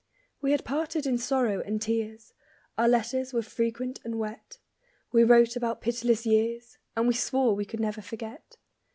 [0.41, 2.33] We had parted in sorrow and tears;
[2.75, 4.57] Our letters were frequent and wet;
[5.11, 8.57] We wrote about pitiless years, And we swore we could never forget.